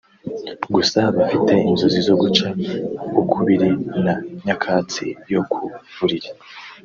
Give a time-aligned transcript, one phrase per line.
[0.75, 2.47] gusa bafite inzozi zo guca
[3.21, 3.69] ukubiri
[4.03, 4.13] na
[4.45, 5.61] nyakatsi yo ku
[5.95, 6.29] buriri